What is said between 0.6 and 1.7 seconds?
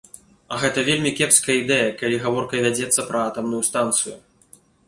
гэта вельмі кепская